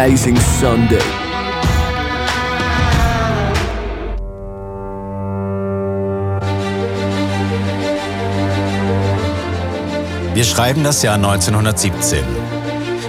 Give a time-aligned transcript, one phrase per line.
[0.00, 0.98] amazing Sunday.
[10.32, 12.24] Wir schreiben das Jahr 1917.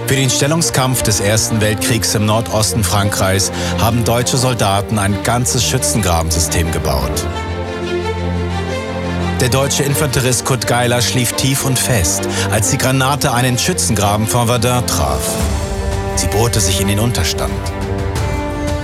[0.06, 6.70] Für den Stellungskampf des Ersten Weltkriegs im Nordosten Frankreichs haben deutsche Soldaten ein ganzes Schützengrabensystem
[6.72, 7.26] gebaut.
[9.40, 14.46] Der deutsche Infanterist Kurt Geiler schlief tief und fest, als die Granate einen Schützengraben von
[14.46, 15.51] Verdun traf.
[16.16, 17.52] Sie bohrte sich in den Unterstand.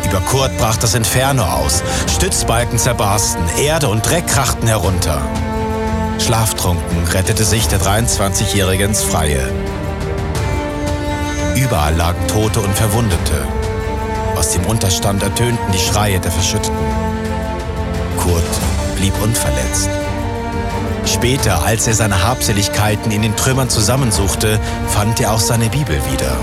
[0.04, 1.82] Über Kurt brach das Inferno aus.
[2.14, 5.20] Stützbalken zerbarsten, Erde und Dreck krachten herunter.
[6.18, 9.50] Schlaftrunken rettete sich der 23-Jährige ins Freie.
[11.54, 13.46] Überall lagen Tote und Verwundete.
[14.36, 16.76] Aus dem Unterstand ertönten die Schreie der Verschütteten.
[18.16, 18.42] Kurt
[18.96, 19.90] blieb unverletzt.
[21.04, 26.36] Später, als er seine Habseligkeiten in den Trümmern zusammensuchte, fand er auch seine Bibel wieder.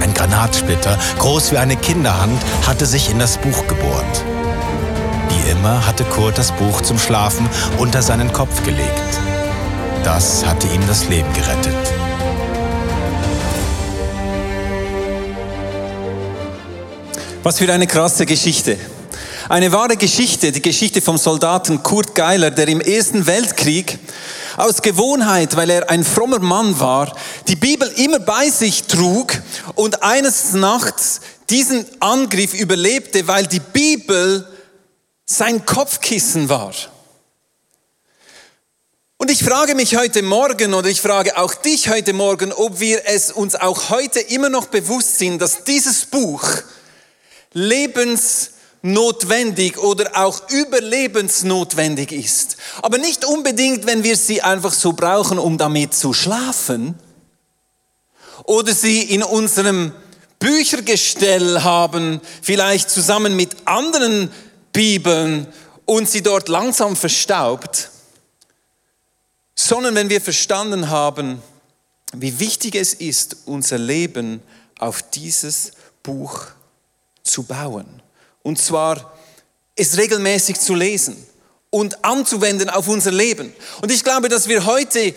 [0.00, 4.24] Ein Granatsplitter, groß wie eine Kinderhand, hatte sich in das Buch gebohrt.
[5.28, 9.20] Wie immer hatte Kurt das Buch zum Schlafen unter seinen Kopf gelegt.
[10.04, 11.74] Das hatte ihm das Leben gerettet.
[17.42, 18.76] Was für eine krasse Geschichte.
[19.48, 23.98] Eine wahre Geschichte, die Geschichte vom Soldaten Kurt Geiler, der im Ersten Weltkrieg
[24.56, 27.14] aus Gewohnheit, weil er ein frommer Mann war,
[27.48, 29.34] die Bibel immer bei sich trug
[29.74, 34.46] und eines Nachts diesen Angriff überlebte, weil die Bibel
[35.26, 36.72] sein Kopfkissen war.
[39.18, 43.02] Und ich frage mich heute Morgen oder ich frage auch dich heute Morgen, ob wir
[43.06, 46.42] es uns auch heute immer noch bewusst sind, dass dieses Buch
[48.86, 52.56] lebensnotwendig oder auch überlebensnotwendig ist.
[52.82, 56.94] Aber nicht unbedingt, wenn wir sie einfach so brauchen, um damit zu schlafen
[58.44, 59.92] oder sie in unserem
[60.38, 64.30] Büchergestell haben, vielleicht zusammen mit anderen
[64.72, 65.48] Bibeln
[65.84, 67.90] und sie dort langsam verstaubt,
[69.54, 71.42] sondern wenn wir verstanden haben,
[72.12, 74.42] wie wichtig es ist, unser Leben
[74.78, 76.46] auf dieses Buch
[77.24, 78.02] zu bauen.
[78.46, 79.12] Und zwar
[79.74, 81.16] es regelmäßig zu lesen
[81.70, 83.52] und anzuwenden auf unser Leben.
[83.82, 85.16] Und ich glaube, dass wir heute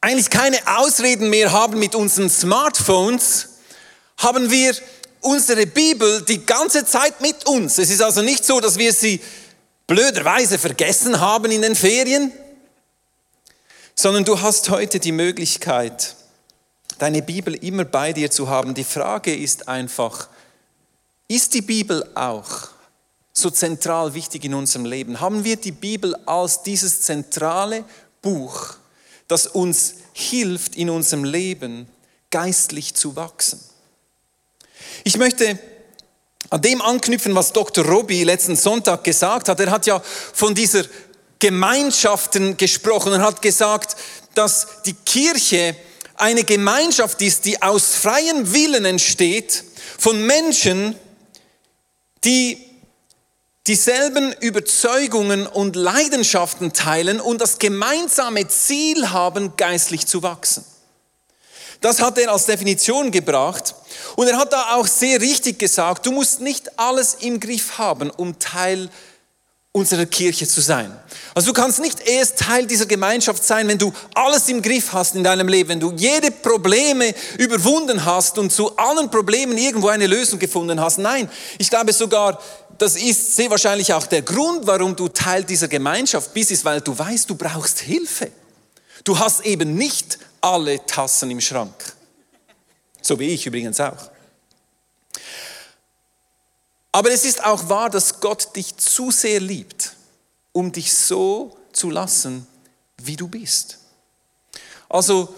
[0.00, 3.48] eigentlich keine Ausreden mehr haben mit unseren Smartphones,
[4.16, 4.76] haben wir
[5.22, 7.78] unsere Bibel die ganze Zeit mit uns.
[7.78, 9.20] Es ist also nicht so, dass wir sie
[9.88, 12.30] blöderweise vergessen haben in den Ferien,
[13.96, 16.14] sondern du hast heute die Möglichkeit,
[16.98, 18.74] deine Bibel immer bei dir zu haben.
[18.74, 20.28] Die Frage ist einfach,
[21.28, 22.68] ist die Bibel auch
[23.32, 25.20] so zentral wichtig in unserem Leben?
[25.20, 27.84] Haben wir die Bibel als dieses zentrale
[28.22, 28.74] Buch,
[29.28, 31.88] das uns hilft, in unserem Leben
[32.30, 33.60] geistlich zu wachsen?
[35.02, 35.58] Ich möchte
[36.50, 37.84] an dem anknüpfen, was Dr.
[37.84, 39.58] Robby letzten Sonntag gesagt hat.
[39.58, 40.84] Er hat ja von dieser
[41.38, 43.12] Gemeinschaften gesprochen.
[43.12, 43.96] Er hat gesagt,
[44.34, 45.74] dass die Kirche
[46.16, 49.64] eine Gemeinschaft ist, die aus freiem Willen entsteht
[49.98, 50.94] von Menschen,
[52.24, 52.58] die
[53.66, 60.64] dieselben Überzeugungen und Leidenschaften teilen und das gemeinsame Ziel haben, geistlich zu wachsen.
[61.80, 63.74] Das hat er als Definition gebracht.
[64.16, 68.10] Und er hat da auch sehr richtig gesagt, du musst nicht alles im Griff haben,
[68.10, 68.90] um Teil
[69.76, 70.96] unserer Kirche zu sein.
[71.34, 75.16] Also du kannst nicht erst Teil dieser Gemeinschaft sein, wenn du alles im Griff hast
[75.16, 80.06] in deinem Leben, wenn du jede Probleme überwunden hast und zu allen Problemen irgendwo eine
[80.06, 80.98] Lösung gefunden hast.
[80.98, 81.28] Nein,
[81.58, 82.40] ich glaube sogar,
[82.78, 86.80] das ist sehr wahrscheinlich auch der Grund, warum du Teil dieser Gemeinschaft bist, ist, weil
[86.80, 88.30] du weißt, du brauchst Hilfe.
[89.02, 91.74] Du hast eben nicht alle Tassen im Schrank.
[93.02, 94.13] So wie ich übrigens auch.
[96.94, 99.96] Aber es ist auch wahr, dass Gott dich zu sehr liebt,
[100.52, 102.46] um dich so zu lassen,
[103.02, 103.78] wie du bist.
[104.88, 105.34] Also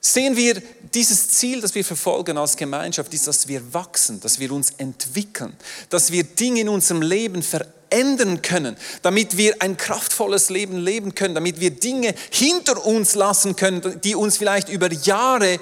[0.00, 0.62] sehen wir
[0.94, 5.54] dieses Ziel, das wir verfolgen als Gemeinschaft, ist, dass wir wachsen, dass wir uns entwickeln,
[5.90, 11.34] dass wir Dinge in unserem Leben verändern können, damit wir ein kraftvolles Leben leben können,
[11.34, 15.60] damit wir Dinge hinter uns lassen können, die uns vielleicht über Jahre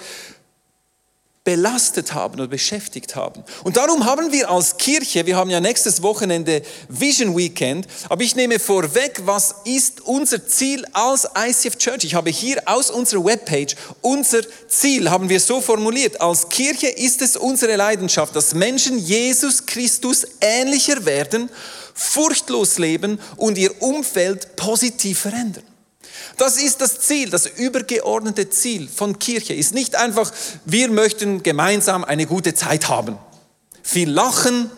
[1.45, 3.45] belastet haben oder beschäftigt haben.
[3.65, 8.35] Und darum haben wir als Kirche, wir haben ja nächstes Wochenende Vision Weekend, aber ich
[8.35, 12.05] nehme vorweg, was ist unser Ziel als ICF Church?
[12.05, 16.19] Ich habe hier aus unserer Webpage unser Ziel, haben wir so formuliert.
[16.19, 21.51] Als Kirche ist es unsere Leidenschaft, dass Menschen Jesus Christus ähnlicher werden,
[21.93, 25.74] furchtlos leben und ihr Umfeld positiv verändern.
[26.37, 29.55] Das ist das Ziel, das übergeordnete Ziel von Kirche.
[29.55, 30.33] Ist nicht einfach,
[30.65, 33.19] wir möchten gemeinsam eine gute Zeit haben.
[33.83, 34.71] Viel lachen,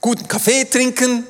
[0.00, 1.26] guten Kaffee trinken.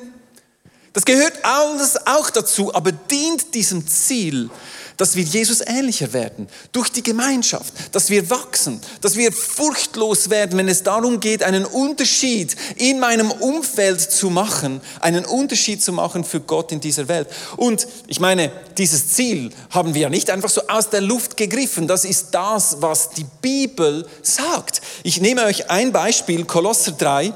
[0.93, 4.49] Das gehört alles auch dazu, aber dient diesem Ziel,
[4.97, 10.57] dass wir Jesus ähnlicher werden durch die Gemeinschaft, dass wir wachsen, dass wir furchtlos werden,
[10.57, 16.23] wenn es darum geht, einen Unterschied in meinem Umfeld zu machen, einen Unterschied zu machen
[16.23, 17.27] für Gott in dieser Welt.
[17.55, 21.87] Und ich meine, dieses Ziel haben wir ja nicht einfach so aus der Luft gegriffen,
[21.87, 24.81] das ist das, was die Bibel sagt.
[25.03, 27.33] Ich nehme euch ein Beispiel, Kolosser 3.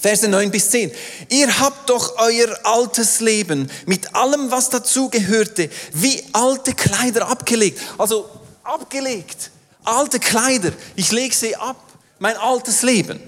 [0.00, 0.90] Verse 9 bis 10.
[1.28, 7.80] Ihr habt doch euer altes Leben mit allem, was dazu gehörte, wie alte Kleider abgelegt.
[7.98, 8.28] Also
[8.64, 9.50] abgelegt.
[9.84, 10.72] Alte Kleider.
[10.96, 11.76] Ich lege sie ab.
[12.18, 13.20] Mein altes Leben.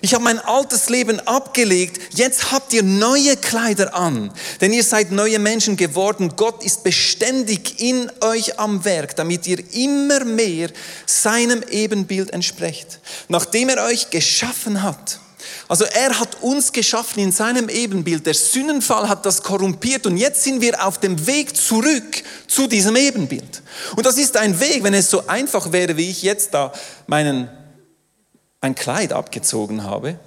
[0.00, 2.14] Ich habe mein altes Leben abgelegt.
[2.14, 4.32] Jetzt habt ihr neue Kleider an.
[4.60, 6.32] Denn ihr seid neue Menschen geworden.
[6.36, 10.68] Gott ist beständig in euch am Werk, damit ihr immer mehr
[11.06, 12.98] seinem Ebenbild entsprecht.
[13.28, 15.20] Nachdem er euch geschaffen hat
[15.68, 18.26] also er hat uns geschaffen in seinem Ebenbild.
[18.26, 22.96] Der Sündenfall hat das korrumpiert und jetzt sind wir auf dem Weg zurück zu diesem
[22.96, 23.62] Ebenbild.
[23.96, 26.72] Und das ist ein Weg, wenn es so einfach wäre, wie ich jetzt da
[27.06, 27.48] meinen,
[28.60, 30.18] mein Kleid abgezogen habe.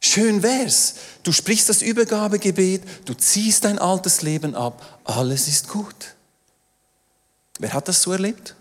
[0.00, 0.94] Schön wär's.
[1.22, 6.14] Du sprichst das Übergabegebet, du ziehst dein altes Leben ab, alles ist gut.
[7.58, 8.54] Wer hat das so erlebt?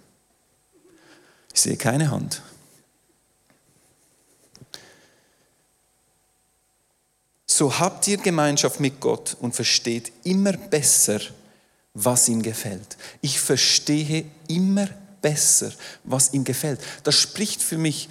[1.54, 2.42] Ich sehe keine Hand.
[7.56, 11.22] So habt ihr Gemeinschaft mit Gott und versteht immer besser,
[11.94, 12.98] was ihm gefällt.
[13.22, 14.90] Ich verstehe immer
[15.22, 15.72] besser,
[16.04, 16.82] was ihm gefällt.
[17.04, 18.10] Das spricht für mich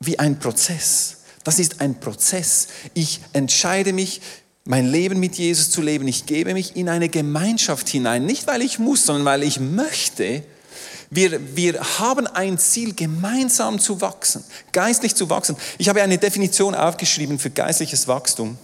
[0.00, 1.18] wie ein Prozess.
[1.44, 2.66] Das ist ein Prozess.
[2.92, 4.20] Ich entscheide mich,
[4.64, 6.08] mein Leben mit Jesus zu leben.
[6.08, 8.26] Ich gebe mich in eine Gemeinschaft hinein.
[8.26, 10.42] Nicht, weil ich muss, sondern weil ich möchte.
[11.08, 14.42] Wir, wir haben ein Ziel, gemeinsam zu wachsen,
[14.72, 15.56] geistlich zu wachsen.
[15.78, 18.58] Ich habe eine Definition aufgeschrieben für geistliches Wachstum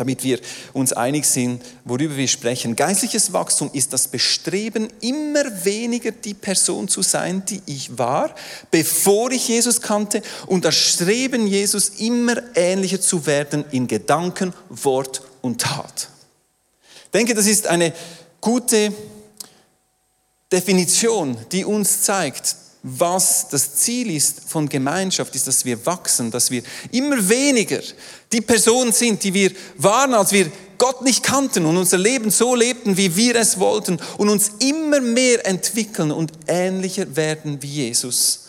[0.00, 0.40] damit wir
[0.72, 2.74] uns einig sind, worüber wir sprechen.
[2.74, 8.34] Geistliches Wachstum ist das Bestreben, immer weniger die Person zu sein, die ich war,
[8.70, 15.20] bevor ich Jesus kannte, und das Streben, Jesus immer ähnlicher zu werden in Gedanken, Wort
[15.42, 16.08] und Tat.
[17.04, 17.92] Ich denke, das ist eine
[18.40, 18.94] gute
[20.50, 26.50] Definition, die uns zeigt, was das Ziel ist von Gemeinschaft, ist, dass wir wachsen, dass
[26.50, 26.62] wir
[26.92, 27.80] immer weniger
[28.32, 32.54] die Person sind, die wir waren, als wir Gott nicht kannten und unser Leben so
[32.54, 38.46] lebten, wie wir es wollten und uns immer mehr entwickeln und ähnlicher werden wie Jesus.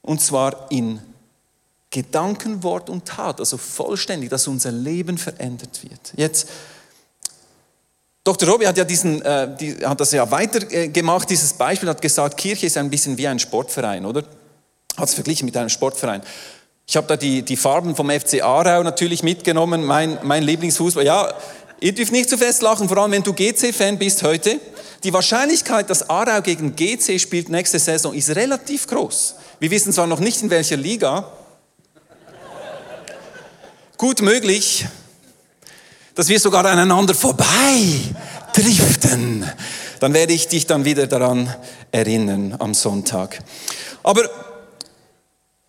[0.00, 1.00] Und zwar in
[1.90, 6.14] Gedanken, Wort und Tat, also vollständig, dass unser Leben verändert wird.
[6.16, 6.48] Jetzt
[8.24, 8.48] Dr.
[8.48, 12.36] Robi hat ja diesen, äh, die, hat das ja weitergemacht, äh, dieses Beispiel, hat gesagt,
[12.36, 14.22] Kirche ist ein bisschen wie ein Sportverein, oder?
[14.96, 16.22] Hat es verglichen mit einem Sportverein.
[16.86, 21.04] Ich habe da die, die Farben vom FC Aarau natürlich mitgenommen, mein, mein Lieblingsfußball.
[21.04, 21.34] Ja,
[21.80, 24.60] ihr dürft nicht zu fest lachen, vor allem wenn du GC-Fan bist heute.
[25.02, 29.34] Die Wahrscheinlichkeit, dass Aarau gegen GC spielt nächste Saison, ist relativ groß.
[29.58, 31.32] Wir wissen zwar noch nicht in welcher Liga.
[33.96, 34.86] Gut möglich,
[36.14, 38.00] dass wir sogar aneinander vorbei
[38.54, 39.44] driften.
[40.00, 41.54] Dann werde ich dich dann wieder daran
[41.90, 43.38] erinnern am Sonntag.
[44.02, 44.28] Aber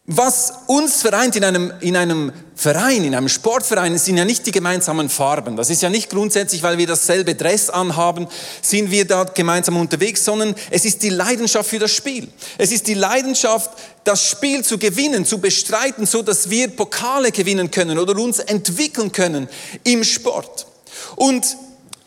[0.05, 4.51] was uns vereint in einem, in einem Verein, in einem Sportverein, sind ja nicht die
[4.51, 5.55] gemeinsamen Farben.
[5.55, 8.27] Das ist ja nicht grundsätzlich, weil wir dasselbe Dress anhaben,
[8.61, 12.27] sind wir da gemeinsam unterwegs, sondern es ist die Leidenschaft für das Spiel.
[12.57, 13.71] Es ist die Leidenschaft,
[14.03, 19.13] das Spiel zu gewinnen, zu bestreiten, so dass wir Pokale gewinnen können oder uns entwickeln
[19.13, 19.47] können
[19.85, 20.67] im Sport.
[21.15, 21.45] Und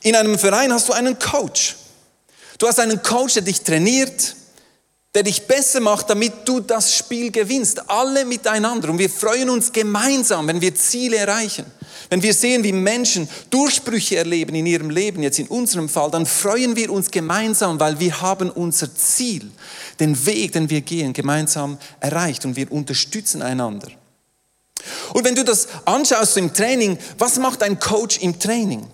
[0.03, 1.77] in einem Verein hast du einen Coach.
[2.59, 4.37] Du hast einen Coach, der dich trainiert,
[5.17, 7.89] der dich besser macht, damit du das Spiel gewinnst.
[7.89, 8.91] Alle miteinander.
[8.91, 11.65] Und wir freuen uns gemeinsam, wenn wir Ziele erreichen.
[12.11, 16.27] Wenn wir sehen, wie Menschen Durchbrüche erleben in ihrem Leben, jetzt in unserem Fall, dann
[16.27, 19.51] freuen wir uns gemeinsam, weil wir haben unser Ziel,
[20.01, 23.89] den Weg, den wir gehen, gemeinsam erreicht und wir unterstützen einander.
[25.15, 28.87] Und wenn du das anschaust im Training, was macht ein Coach im Training?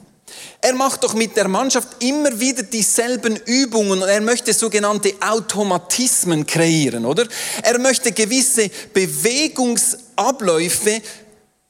[0.61, 6.47] Er macht doch mit der Mannschaft immer wieder dieselben Übungen und er möchte sogenannte Automatismen
[6.47, 7.27] kreieren, oder?
[7.63, 11.03] Er möchte gewisse Bewegungsabläufe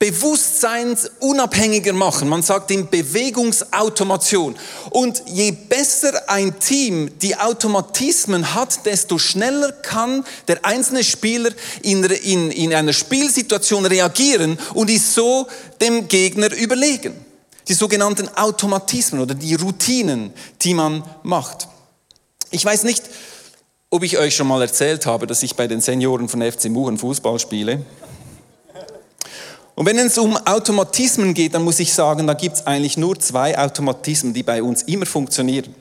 [0.03, 2.29] bewusstseinsunabhängiger machen.
[2.29, 4.57] Man sagt ihm Bewegungsautomation.
[4.91, 11.51] Und je besser ein Team die Automatismen hat, desto schneller kann der einzelne Spieler
[11.83, 15.47] in, in, in einer Spielsituation reagieren und ist so
[15.81, 17.22] dem Gegner überlegen.
[17.69, 21.69] Die sogenannten Automatismen oder die Routinen, die man macht.
[22.51, 23.03] Ich weiß nicht,
[23.91, 26.99] ob ich euch schon mal erzählt habe, dass ich bei den Senioren von FC Muchen
[26.99, 27.85] Fußball spiele.
[29.75, 33.19] Und wenn es um Automatismen geht, dann muss ich sagen, da gibt es eigentlich nur
[33.19, 35.75] zwei Automatismen, die bei uns immer funktionieren.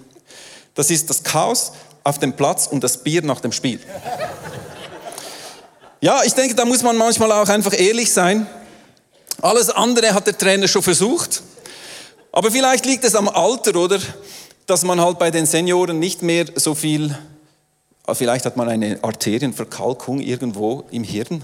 [0.75, 1.73] Das ist das Chaos
[2.03, 3.79] auf dem Platz und das Bier nach dem Spiel.
[5.99, 8.47] Ja, ich denke, da muss man manchmal auch einfach ehrlich sein.
[9.41, 11.43] Alles andere hat der Trainer schon versucht.
[12.31, 13.99] Aber vielleicht liegt es am Alter, oder?
[14.65, 17.17] Dass man halt bei den Senioren nicht mehr so viel,
[18.13, 21.43] vielleicht hat man eine Arterienverkalkung irgendwo im Hirn,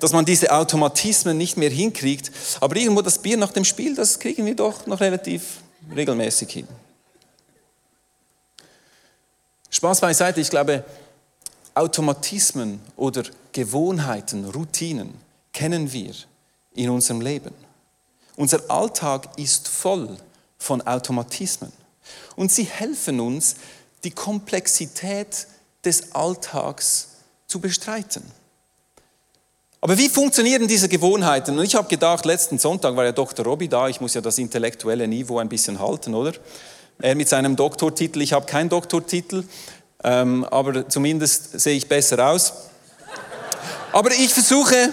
[0.00, 2.30] dass man diese Automatismen nicht mehr hinkriegt.
[2.60, 5.58] Aber irgendwo das Bier nach dem Spiel, das kriegen wir doch noch relativ
[5.94, 6.68] regelmäßig hin.
[9.70, 10.84] Spaß beiseite, ich glaube,
[11.74, 15.14] Automatismen oder Gewohnheiten, Routinen
[15.52, 16.12] kennen wir
[16.74, 17.67] in unserem Leben.
[18.38, 20.16] Unser Alltag ist voll
[20.58, 21.72] von Automatismen
[22.36, 23.56] und sie helfen uns,
[24.04, 25.48] die Komplexität
[25.84, 27.08] des Alltags
[27.48, 28.22] zu bestreiten.
[29.80, 31.58] Aber wie funktionieren diese Gewohnheiten?
[31.58, 33.44] Und ich habe gedacht, letzten Sonntag war ja Dr.
[33.44, 36.32] Robby da, ich muss ja das intellektuelle Niveau ein bisschen halten, oder?
[37.00, 39.42] Er mit seinem Doktortitel, ich habe keinen Doktortitel,
[40.04, 42.52] ähm, aber zumindest sehe ich besser aus.
[43.90, 44.90] Aber ich versuche,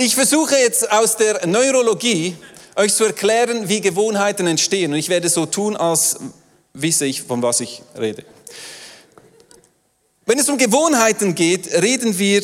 [0.00, 2.34] ich versuche jetzt aus der Neurologie
[2.74, 4.92] euch zu erklären, wie Gewohnheiten entstehen.
[4.92, 6.16] Und ich werde so tun, als
[6.72, 8.24] wisse ich, von was ich rede.
[10.24, 12.42] Wenn es um Gewohnheiten geht, reden wir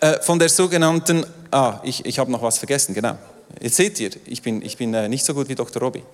[0.00, 3.18] äh, von der sogenannten, ah, ich, ich habe noch was vergessen, genau.
[3.60, 5.82] Jetzt seht ihr, ich bin, ich bin äh, nicht so gut wie Dr.
[5.82, 6.04] Robby.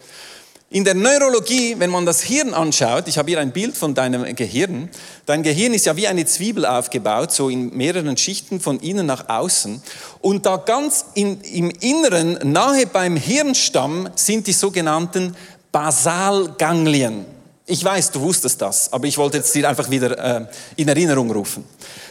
[0.75, 4.35] In der Neurologie, wenn man das Hirn anschaut, ich habe hier ein Bild von deinem
[4.35, 4.90] Gehirn.
[5.25, 9.28] Dein Gehirn ist ja wie eine Zwiebel aufgebaut, so in mehreren Schichten von innen nach
[9.28, 9.81] außen.
[10.21, 15.37] Und da ganz in, im Inneren, nahe beim Hirnstamm, sind die sogenannten
[15.71, 17.25] Basalganglien.
[17.66, 21.31] Ich weiß, du wusstest das, aber ich wollte jetzt dir einfach wieder äh, in Erinnerung
[21.31, 21.64] rufen.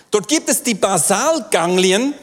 [0.09, 2.13] Dort gibt es die Basalganglien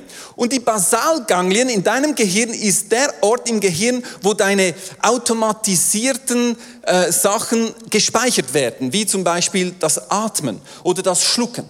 [0.40, 7.12] und die Basalganglien in deinem Gehirn ist der Ort im Gehirn, wo deine automatisierten äh,
[7.12, 11.66] Sachen gespeichert werden, wie zum Beispiel das Atmen oder das Schlucken.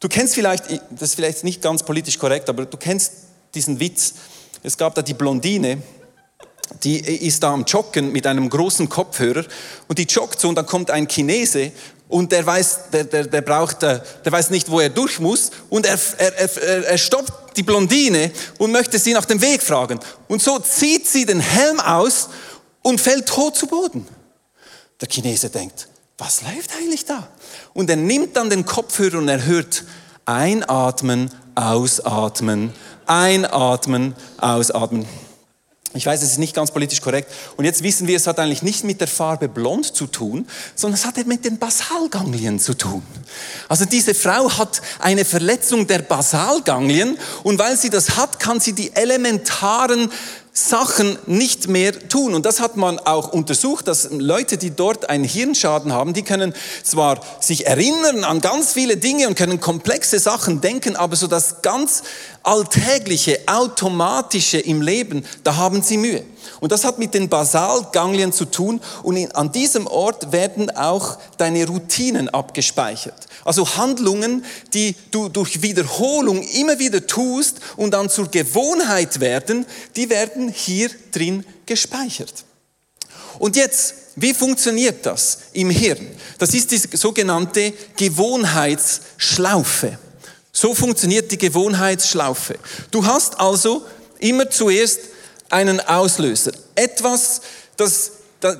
[0.00, 3.12] Du kennst vielleicht, das ist vielleicht nicht ganz politisch korrekt, aber du kennst
[3.54, 4.14] diesen Witz.
[4.62, 5.82] Es gab da die Blondine,
[6.84, 9.44] die ist da am Joggen mit einem großen Kopfhörer
[9.88, 11.72] und die joggt so und dann kommt ein Chinese
[12.08, 15.50] und der weiß, der, der, der braucht, äh, der weiß nicht, wo er durch muss
[15.68, 20.00] und er, er, er, er stoppt die Blondine und möchte sie nach dem Weg fragen.
[20.26, 22.28] Und so zieht sie den Helm aus
[22.82, 24.06] und fällt tot zu Boden.
[25.00, 27.28] Der Chinese denkt, was läuft eigentlich da?
[27.74, 29.84] Und er nimmt dann den Kopfhörer und er hört
[30.24, 32.72] einatmen, ausatmen,
[33.06, 35.06] einatmen, ausatmen.
[35.94, 37.32] Ich weiß, es ist nicht ganz politisch korrekt.
[37.56, 40.98] Und jetzt wissen wir, es hat eigentlich nicht mit der Farbe blond zu tun, sondern
[40.98, 43.02] es hat mit den Basalganglien zu tun.
[43.68, 48.74] Also diese Frau hat eine Verletzung der Basalganglien und weil sie das hat, kann sie
[48.74, 50.10] die elementaren
[50.66, 52.34] Sachen nicht mehr tun.
[52.34, 56.52] Und das hat man auch untersucht, dass Leute, die dort einen Hirnschaden haben, die können
[56.82, 61.62] zwar sich erinnern an ganz viele Dinge und können komplexe Sachen denken, aber so das
[61.62, 62.02] ganz
[62.42, 66.24] alltägliche, automatische im Leben, da haben sie Mühe.
[66.60, 71.66] Und das hat mit den Basalganglien zu tun und an diesem Ort werden auch deine
[71.66, 73.26] Routinen abgespeichert.
[73.44, 79.66] Also Handlungen, die du durch Wiederholung immer wieder tust und dann zur Gewohnheit werden,
[79.96, 82.44] die werden hier drin gespeichert.
[83.38, 86.08] Und jetzt, wie funktioniert das im Hirn?
[86.38, 89.96] Das ist die sogenannte Gewohnheitsschlaufe.
[90.52, 92.58] So funktioniert die Gewohnheitsschlaufe.
[92.90, 93.84] Du hast also
[94.18, 94.98] immer zuerst
[95.50, 96.52] einen Auslöser.
[96.74, 97.40] Etwas,
[97.76, 98.12] das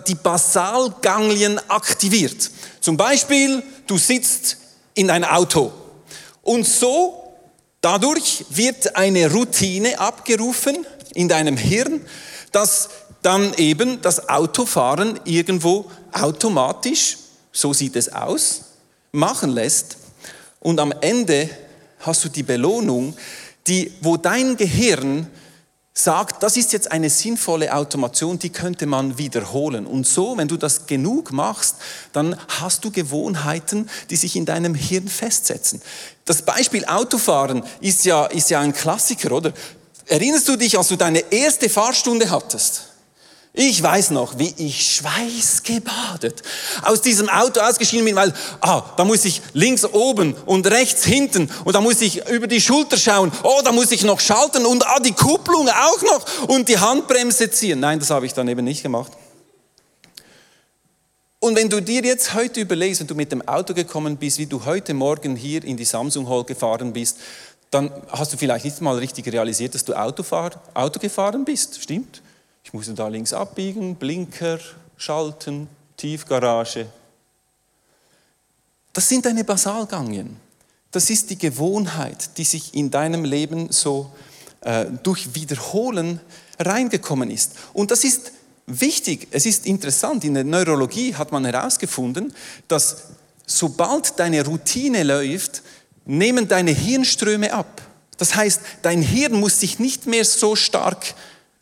[0.09, 2.51] die Basalganglien aktiviert.
[2.81, 4.57] Zum Beispiel, du sitzt
[4.95, 5.73] in ein Auto.
[6.43, 7.35] Und so,
[7.81, 12.05] dadurch wird eine Routine abgerufen in deinem Hirn,
[12.53, 12.89] dass
[13.23, 17.19] dann eben das Autofahren irgendwo automatisch,
[17.53, 18.63] so sieht es aus,
[19.13, 19.97] machen lässt.
[20.61, 21.51] Und am Ende
[22.01, 23.17] hast du die Belohnung,
[23.67, 25.29] die, wo dein Gehirn
[25.99, 29.85] sagt, das ist jetzt eine sinnvolle Automation, die könnte man wiederholen.
[29.85, 31.77] Und so, wenn du das genug machst,
[32.13, 35.83] dann hast du Gewohnheiten, die sich in deinem Hirn festsetzen.
[36.25, 39.53] Das Beispiel Autofahren ist ja, ist ja ein Klassiker, oder?
[40.07, 42.88] Erinnerst du dich, als du deine erste Fahrstunde hattest?
[43.61, 46.45] Ich weiß noch, wie ich schweißgebadet
[46.83, 51.51] aus diesem Auto ausgeschieden bin, weil, ah, da muss ich links oben und rechts hinten
[51.65, 54.87] und da muss ich über die Schulter schauen, oh, da muss ich noch schalten und
[54.87, 57.81] ah, die Kupplung auch noch und die Handbremse ziehen.
[57.81, 59.11] Nein, das habe ich dann eben nicht gemacht.
[61.41, 64.47] Und wenn du dir jetzt heute überlegst, wenn du mit dem Auto gekommen bist, wie
[64.47, 67.19] du heute Morgen hier in die Samsung Hall gefahren bist,
[67.73, 71.83] dann hast du vielleicht nicht mal richtig realisiert, dass du Autofahr Auto gefahren bist.
[71.83, 72.23] Stimmt?
[72.69, 74.59] Ich musste da links abbiegen, Blinker,
[74.99, 76.85] Schalten, Tiefgarage.
[78.93, 80.37] Das sind deine Basalgangien.
[80.91, 84.13] Das ist die Gewohnheit, die sich in deinem Leben so
[84.61, 86.21] äh, durch Wiederholen
[86.59, 87.53] reingekommen ist.
[87.73, 88.33] Und das ist
[88.67, 92.35] wichtig, es ist interessant, in der Neurologie hat man herausgefunden,
[92.69, 93.05] dass
[93.47, 95.63] sobald deine Routine läuft,
[96.05, 97.81] nehmen deine Hirnströme ab.
[98.19, 101.15] Das heißt, dein Hirn muss sich nicht mehr so stark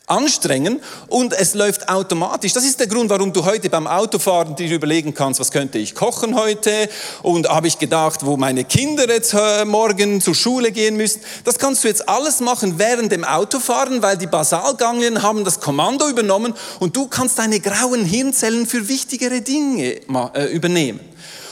[0.07, 2.53] anstrengen und es läuft automatisch.
[2.53, 5.95] Das ist der Grund, warum du heute beim Autofahren dir überlegen kannst, was könnte ich
[5.95, 6.89] kochen heute
[7.23, 11.21] und habe ich gedacht, wo meine Kinder jetzt äh, morgen zur Schule gehen müssen.
[11.43, 16.07] Das kannst du jetzt alles machen während dem Autofahren, weil die Basalganglien haben das Kommando
[16.07, 19.99] übernommen und du kannst deine grauen Hirnzellen für wichtigere Dinge
[20.33, 21.01] äh, übernehmen.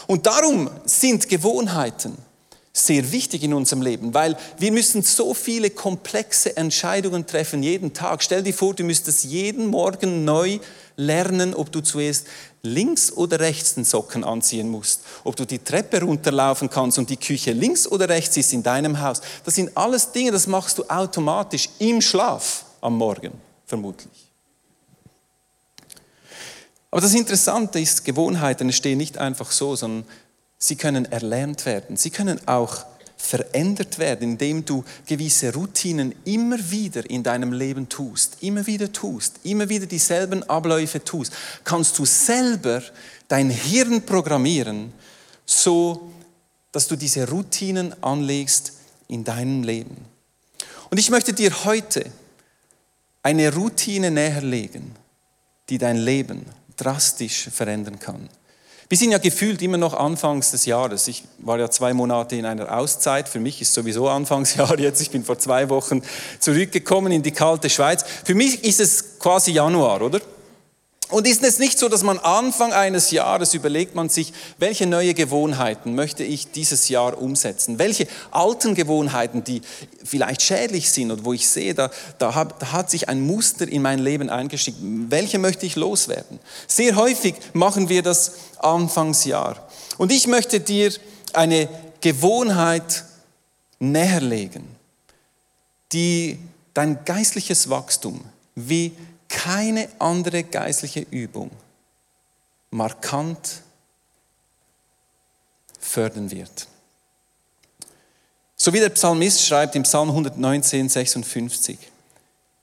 [0.07, 2.24] Und darum sind Gewohnheiten
[2.77, 8.21] sehr wichtig in unserem Leben, weil wir müssen so viele komplexe Entscheidungen treffen jeden Tag.
[8.21, 10.59] Stell dir vor, du müsstest jeden Morgen neu
[10.97, 12.27] lernen, ob du zuerst
[12.63, 17.15] links oder rechts den Socken anziehen musst, ob du die Treppe runterlaufen kannst und die
[17.15, 19.21] Küche links oder rechts ist in deinem Haus.
[19.45, 23.31] Das sind alles Dinge, das machst du automatisch im Schlaf am Morgen,
[23.65, 24.11] vermutlich.
[26.91, 30.05] Aber das Interessante ist, Gewohnheiten entstehen nicht einfach so, sondern
[30.65, 31.95] Sie können erlernt werden.
[31.95, 38.37] Sie können auch verändert werden, indem du gewisse Routinen immer wieder in deinem Leben tust,
[38.41, 42.81] immer wieder tust, immer wieder dieselben Abläufe tust, kannst du selber
[43.27, 44.91] dein Hirn programmieren,
[45.45, 46.11] so
[46.71, 48.73] dass du diese Routinen anlegst
[49.07, 49.95] in deinem Leben.
[50.89, 52.11] Und ich möchte dir heute
[53.21, 54.95] eine Routine näherlegen,
[55.69, 56.43] die dein Leben
[56.75, 58.29] drastisch verändern kann.
[58.95, 61.09] Wir sind ja gefühlt immer noch Anfangs des Jahres.
[61.09, 63.27] Ich war ja zwei Monate in einer Auszeit.
[63.27, 65.01] Für mich ist sowieso Anfangsjahr jetzt.
[65.01, 66.01] Ich bin vor zwei Wochen
[66.39, 68.05] zurückgekommen in die kalte Schweiz.
[68.23, 70.21] Für mich ist es quasi Januar, oder?
[71.09, 75.13] Und ist es nicht so, dass man Anfang eines Jahres überlegt man sich, welche neue
[75.13, 77.77] Gewohnheiten möchte ich dieses Jahr umsetzen?
[77.77, 79.61] Welche alten Gewohnheiten, die
[80.03, 83.67] vielleicht schädlich sind oder wo ich sehe, da, da, hat, da hat sich ein Muster
[83.67, 86.39] in mein Leben eingeschickt, welche möchte ich loswerden?
[86.67, 89.67] Sehr häufig machen wir das Anfangsjahr.
[89.97, 90.93] Und ich möchte dir
[91.33, 91.69] eine
[92.01, 93.03] Gewohnheit
[93.79, 94.67] näherlegen,
[95.91, 96.39] die
[96.73, 98.23] dein geistliches Wachstum
[98.55, 98.93] wie
[99.27, 101.51] keine andere geistliche Übung
[102.69, 103.61] markant
[105.79, 106.67] fördern wird.
[108.55, 111.77] So wie der Psalmist schreibt im Psalm 119, 56.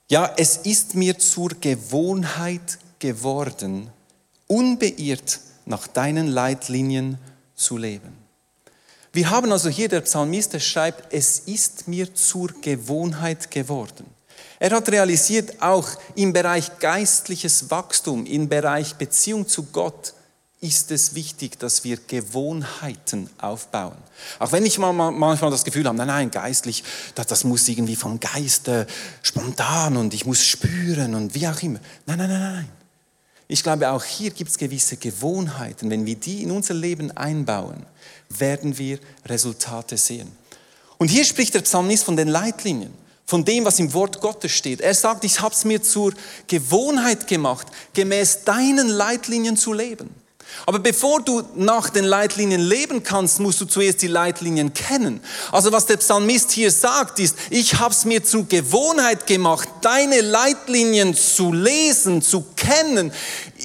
[0.08, 3.90] Ja, es ist mir zur Gewohnheit geworden,
[4.46, 7.18] unbeirrt nach deinen Leitlinien
[7.54, 8.16] zu leben.
[9.12, 14.06] Wir haben also hier, der Psalmist der schreibt, es ist mir zur Gewohnheit geworden.
[14.58, 20.14] Er hat realisiert, auch im Bereich geistliches Wachstum, im Bereich Beziehung zu Gott,
[20.62, 23.96] ist es wichtig, dass wir Gewohnheiten aufbauen.
[24.38, 26.84] Auch wenn ich manchmal das Gefühl habe, nein, nein, geistlich,
[27.16, 28.86] das, muss irgendwie vom Geist äh,
[29.22, 31.80] spontan und ich muss spüren und wie auch immer.
[32.06, 32.68] Nein, nein, nein, nein.
[33.52, 35.90] Ich glaube, auch hier gibt es gewisse Gewohnheiten.
[35.90, 37.84] Wenn wir die in unser Leben einbauen,
[38.30, 40.32] werden wir Resultate sehen.
[40.96, 42.94] Und hier spricht der Psalmist von den Leitlinien
[43.26, 44.80] von dem, was im Wort Gottes steht.
[44.80, 46.14] Er sagt, ich habe es mir zur
[46.46, 50.14] Gewohnheit gemacht, gemäß deinen Leitlinien zu leben.
[50.66, 55.20] Aber bevor du nach den Leitlinien leben kannst, musst du zuerst die Leitlinien kennen.
[55.50, 60.20] Also was der Psalmist hier sagt, ist, ich habe es mir zur Gewohnheit gemacht, deine
[60.20, 63.12] Leitlinien zu lesen, zu kennen,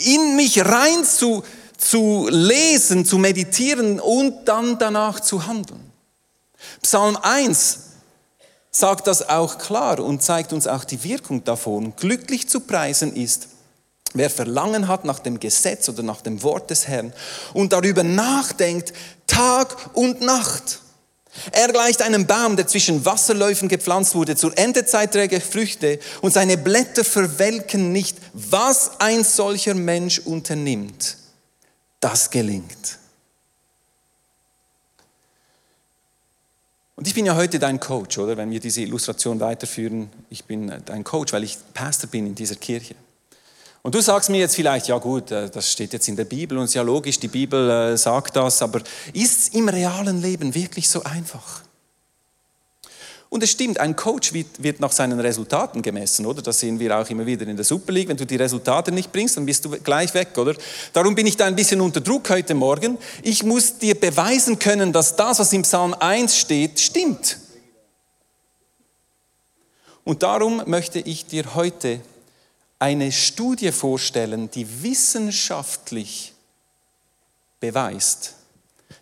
[0.05, 1.43] in mich rein zu,
[1.77, 5.91] zu lesen, zu meditieren und dann danach zu handeln.
[6.81, 7.79] Psalm 1
[8.71, 11.95] sagt das auch klar und zeigt uns auch die Wirkung davon.
[11.95, 13.47] Glücklich zu preisen ist,
[14.13, 17.13] wer Verlangen hat nach dem Gesetz oder nach dem Wort des Herrn
[17.53, 18.93] und darüber nachdenkt,
[19.27, 20.81] Tag und Nacht.
[21.51, 26.57] Er gleicht einem Baum, der zwischen Wasserläufen gepflanzt wurde, zur Endezeit trägt Früchte und seine
[26.57, 28.17] Blätter verwelken nicht.
[28.33, 31.17] Was ein solcher Mensch unternimmt,
[31.99, 32.97] das gelingt.
[36.95, 38.37] Und ich bin ja heute dein Coach, oder?
[38.37, 42.55] Wenn wir diese Illustration weiterführen, ich bin dein Coach, weil ich Pastor bin in dieser
[42.55, 42.95] Kirche.
[43.87, 46.57] Und du sagst mir jetzt vielleicht, ja gut, äh, das steht jetzt in der Bibel
[46.57, 48.81] und ist ja logisch, die Bibel äh, sagt das, aber
[49.13, 51.61] ist es im realen Leben wirklich so einfach?
[53.29, 56.41] Und es stimmt, ein Coach wird nach seinen Resultaten gemessen, oder?
[56.41, 58.09] Das sehen wir auch immer wieder in der Super League.
[58.09, 60.53] Wenn du die Resultate nicht bringst, dann bist du gleich weg, oder?
[60.91, 62.97] Darum bin ich da ein bisschen unter Druck heute Morgen.
[63.23, 67.37] Ich muss dir beweisen können, dass das, was im Psalm 1 steht, stimmt.
[70.03, 72.01] Und darum möchte ich dir heute
[72.79, 76.33] eine Studie vorstellen, die wissenschaftlich
[77.59, 78.35] beweist,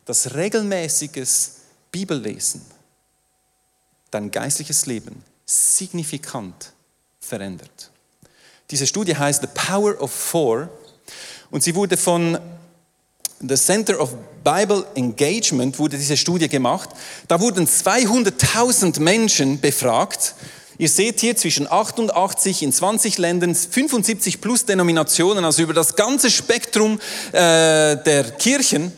[0.05, 1.55] dass regelmäßiges
[1.91, 2.61] Bibellesen
[4.11, 6.71] dein geistliches Leben signifikant
[7.19, 7.91] verändert.
[8.71, 10.69] Diese Studie heißt The Power of Four
[11.51, 12.39] und sie wurde von
[13.41, 16.89] The Center of Bible Engagement wurde diese Studie gemacht.
[17.27, 20.35] Da wurden 200.000 Menschen befragt.
[20.77, 26.29] Ihr seht hier zwischen 88 in 20 Ländern, 75 plus Denominationen, also über das ganze
[26.29, 26.99] Spektrum
[27.31, 28.91] äh, der Kirchen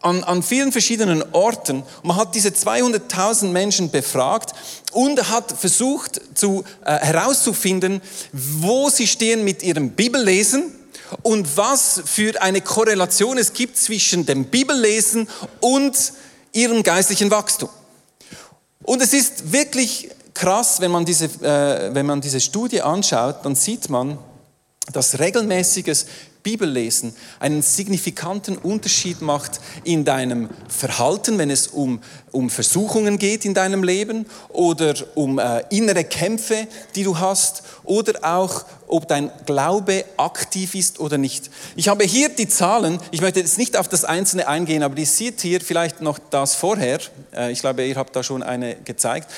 [0.00, 1.82] an, an vielen verschiedenen Orten.
[2.02, 4.54] Man hat diese 200.000 Menschen befragt
[4.92, 8.00] und hat versucht zu, äh, herauszufinden,
[8.32, 10.74] wo sie stehen mit ihrem Bibellesen
[11.22, 15.28] und was für eine Korrelation es gibt zwischen dem Bibellesen
[15.60, 16.12] und
[16.52, 17.68] ihrem geistlichen Wachstum.
[18.82, 20.08] Und es ist wirklich
[20.38, 24.18] krass, wenn man diese, äh, wenn man diese Studie anschaut, dann sieht man,
[24.92, 26.06] dass regelmäßiges
[26.42, 33.52] Bibellesen einen signifikanten Unterschied macht in deinem Verhalten, wenn es um, um Versuchungen geht in
[33.52, 40.04] deinem Leben oder um äh, innere Kämpfe, die du hast oder auch, ob dein Glaube
[40.16, 41.50] aktiv ist oder nicht.
[41.76, 45.06] Ich habe hier die Zahlen, ich möchte jetzt nicht auf das Einzelne eingehen, aber ihr
[45.06, 47.00] seht hier vielleicht noch das vorher,
[47.34, 49.28] äh, ich glaube, ihr habt da schon eine gezeigt.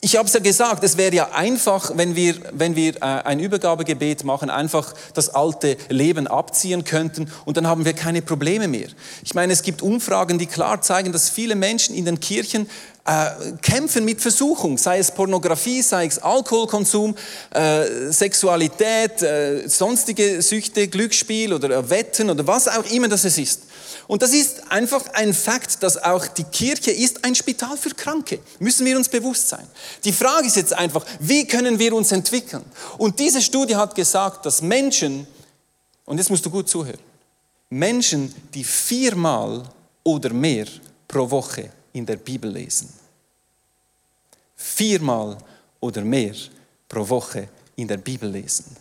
[0.00, 3.40] Ich habe es ja gesagt, es wäre ja einfach, wenn wir, wenn wir äh, ein
[3.40, 8.86] Übergabegebet machen, einfach das alte Leben abziehen könnten und dann haben wir keine Probleme mehr.
[9.24, 12.70] Ich meine, es gibt Umfragen, die klar zeigen, dass viele Menschen in den Kirchen
[13.08, 17.14] äh, kämpfen mit Versuchung, sei es Pornografie, sei es Alkoholkonsum,
[17.54, 23.62] äh, Sexualität, äh, sonstige Süchte, Glücksspiel oder Wetten oder was auch immer das es ist.
[24.08, 28.40] Und das ist einfach ein Fakt, dass auch die Kirche ist ein Spital für Kranke.
[28.58, 29.66] Müssen wir uns bewusst sein.
[30.04, 32.64] Die Frage ist jetzt einfach, wie können wir uns entwickeln?
[32.98, 35.26] Und diese Studie hat gesagt, dass Menschen,
[36.04, 37.00] und jetzt musst du gut zuhören,
[37.70, 39.62] Menschen, die viermal
[40.04, 40.66] oder mehr
[41.06, 42.88] pro Woche in der Bibel lesen,
[44.56, 45.36] viermal
[45.80, 46.34] oder mehr
[46.88, 48.76] pro Woche in der Bibel lesen,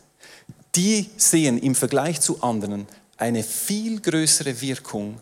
[0.75, 5.19] die sehen im Vergleich zu anderen eine viel größere Wirkung,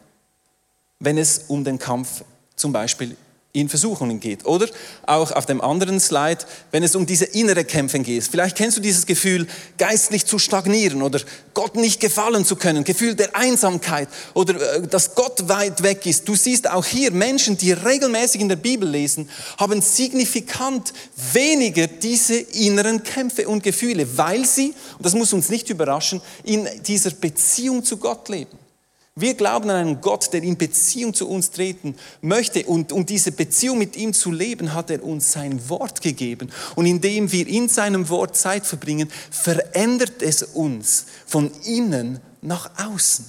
[0.99, 2.23] wenn es um den Kampf
[2.55, 3.15] zum Beispiel
[3.56, 4.46] in Versuchungen geht.
[4.46, 4.68] Oder
[5.06, 6.39] auch auf dem anderen Slide,
[6.72, 8.24] wenn es um diese innere Kämpfe geht.
[8.24, 11.22] Vielleicht kennst du dieses Gefühl, geistlich zu stagnieren oder
[11.54, 16.28] Gott nicht gefallen zu können, Gefühl der Einsamkeit oder äh, dass Gott weit weg ist.
[16.28, 20.94] Du siehst auch hier Menschen, die regelmäßig in der Bibel lesen, haben signifikant
[21.34, 26.68] weniger diese inneren Kämpfe und Gefühle, weil sie, und das muss uns nicht überraschen, in
[26.86, 28.64] dieser Beziehung zu Gott leben.
[29.17, 32.65] Wir glauben an einen Gott, der in Beziehung zu uns treten möchte.
[32.65, 36.51] Und um diese Beziehung mit ihm zu leben, hat er uns sein Wort gegeben.
[36.75, 43.23] Und indem wir in seinem Wort Zeit verbringen, verändert es uns von innen nach außen.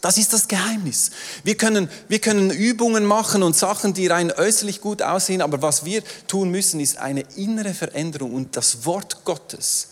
[0.00, 1.10] Das ist das Geheimnis.
[1.44, 5.84] Wir können, wir können Übungen machen und Sachen, die rein äußerlich gut aussehen, aber was
[5.84, 9.88] wir tun müssen, ist eine innere Veränderung und das Wort Gottes.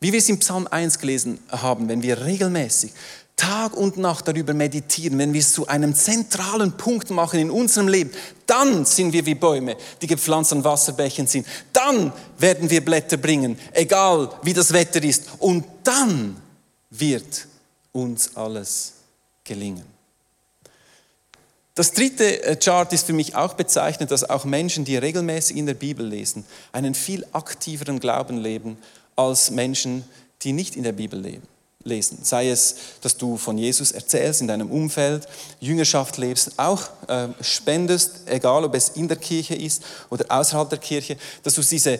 [0.00, 2.90] Wie wir es im Psalm 1 gelesen haben, wenn wir regelmäßig
[3.36, 7.88] Tag und Nacht darüber meditieren, wenn wir es zu einem zentralen Punkt machen in unserem
[7.88, 8.10] Leben,
[8.46, 11.46] dann sind wir wie Bäume, die gepflanzt an Wasserbächen sind.
[11.72, 15.24] Dann werden wir Blätter bringen, egal wie das Wetter ist.
[15.38, 16.36] Und dann
[16.90, 17.46] wird
[17.90, 18.92] uns alles
[19.44, 19.86] gelingen.
[21.74, 25.64] Das dritte äh, Chart ist für mich auch bezeichnet, dass auch Menschen, die regelmäßig in
[25.64, 28.76] der Bibel lesen, einen viel aktiveren Glauben leben
[29.16, 30.04] als Menschen,
[30.42, 31.48] die nicht in der Bibel leben
[31.84, 32.18] lesen.
[32.22, 35.26] Sei es, dass du von Jesus erzählst in deinem Umfeld,
[35.60, 40.78] Jüngerschaft lebst, auch äh, spendest, egal ob es in der Kirche ist oder außerhalb der
[40.78, 41.98] Kirche, dass du diese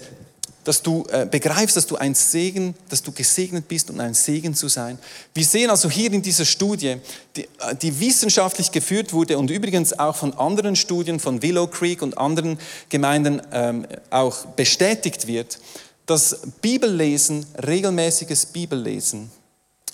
[0.65, 4.55] dass du äh, begreifst, dass du ein Segen, dass du gesegnet bist, um ein Segen
[4.55, 4.99] zu sein.
[5.35, 6.99] Wir sehen also hier in dieser Studie,
[7.35, 12.03] die, äh, die wissenschaftlich geführt wurde und übrigens auch von anderen Studien von Willow Creek
[12.03, 15.59] und anderen Gemeinden ähm, auch bestätigt wird,
[16.07, 19.31] dass Bibellesen, regelmäßiges Bibellesen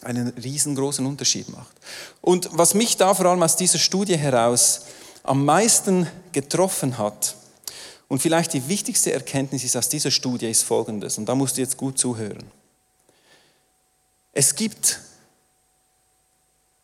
[0.02, 1.74] einen riesengroßen Unterschied macht.
[2.20, 4.82] Und was mich da vor allem aus dieser Studie heraus
[5.22, 7.34] am meisten getroffen hat,
[8.08, 11.60] und vielleicht die wichtigste Erkenntnis ist aus dieser Studie ist folgendes, und da musst du
[11.60, 12.44] jetzt gut zuhören.
[14.32, 15.00] Es gibt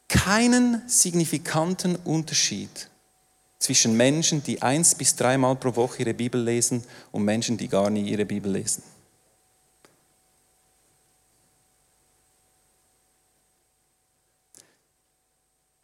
[0.09, 2.91] keinen signifikanten Unterschied
[3.59, 7.89] zwischen Menschen, die eins bis dreimal pro Woche ihre Bibel lesen und Menschen, die gar
[7.89, 8.83] nie ihre Bibel lesen.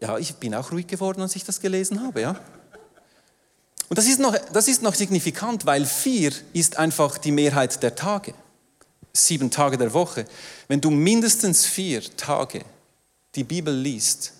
[0.00, 2.40] Ja, ich bin auch ruhig geworden, als ich das gelesen habe, ja.
[3.88, 7.96] Und das ist noch, das ist noch signifikant, weil vier ist einfach die Mehrheit der
[7.96, 8.34] Tage.
[9.12, 10.24] Sieben Tage der Woche.
[10.68, 12.64] Wenn du mindestens vier Tage
[13.34, 14.32] die Bibel liest,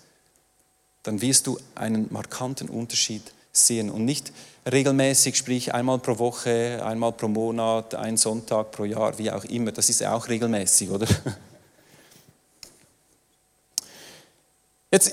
[1.02, 4.32] dann wirst du einen markanten Unterschied sehen und nicht
[4.70, 9.72] regelmäßig, sprich einmal pro Woche, einmal pro Monat, ein Sonntag pro Jahr, wie auch immer.
[9.72, 11.08] Das ist ja auch regelmäßig, oder?
[14.92, 15.12] Jetzt,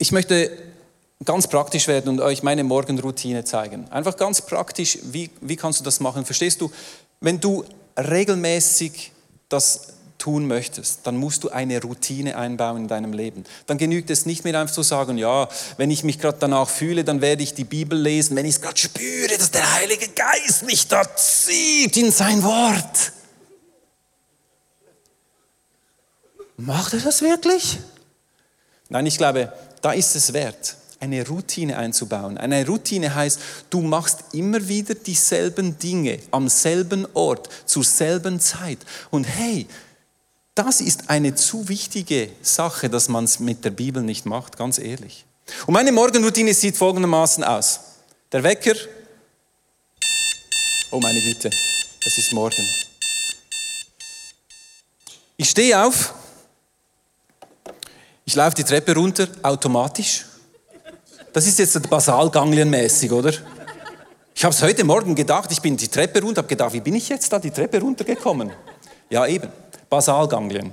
[0.00, 0.50] ich möchte
[1.26, 3.86] ganz praktisch werden und euch meine Morgenroutine zeigen.
[3.90, 6.24] Einfach ganz praktisch, wie, wie kannst du das machen?
[6.24, 6.72] Verstehst du,
[7.20, 7.64] wenn du
[7.98, 9.12] regelmäßig
[9.50, 13.44] das tun möchtest, dann musst du eine Routine einbauen in deinem Leben.
[13.66, 17.04] Dann genügt es nicht mehr einfach zu sagen, ja, wenn ich mich gerade danach fühle,
[17.04, 20.62] dann werde ich die Bibel lesen, wenn ich es gerade spüre, dass der Heilige Geist
[20.64, 23.12] mich da zieht in sein Wort.
[26.56, 27.78] Macht er das wirklich?
[28.90, 32.36] Nein, ich glaube, da ist es wert, eine Routine einzubauen.
[32.36, 33.40] Eine Routine heißt,
[33.70, 38.78] du machst immer wieder dieselben Dinge am selben Ort, zur selben Zeit.
[39.10, 39.66] Und hey,
[40.54, 44.78] das ist eine zu wichtige Sache, dass man es mit der Bibel nicht macht, ganz
[44.78, 45.24] ehrlich.
[45.66, 47.80] Und meine Morgenroutine sieht folgendermaßen aus.
[48.30, 48.74] Der Wecker,
[50.90, 51.50] oh meine Güte,
[52.04, 52.64] es ist morgen.
[55.36, 56.12] Ich stehe auf,
[58.30, 60.24] ich laufe die Treppe runter, automatisch.
[61.32, 63.32] Das ist jetzt basalganglienmäßig, oder?
[64.32, 66.94] Ich habe es heute Morgen gedacht, ich bin die Treppe runter, habe gedacht, wie bin
[66.94, 68.52] ich jetzt da die Treppe runtergekommen?
[69.08, 69.48] Ja, eben,
[69.88, 70.70] Basalganglien.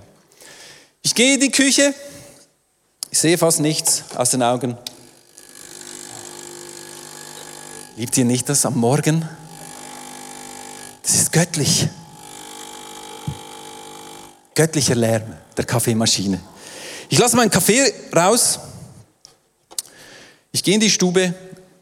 [1.02, 1.96] Ich gehe in die Küche,
[3.10, 4.78] ich sehe fast nichts aus den Augen.
[7.96, 9.28] Liebt ihr nicht das am Morgen?
[11.02, 11.88] Das ist göttlich.
[14.54, 16.40] Göttlicher Lärm der Kaffeemaschine.
[17.10, 18.60] Ich lasse meinen Kaffee raus.
[20.52, 21.34] Ich gehe in die Stube,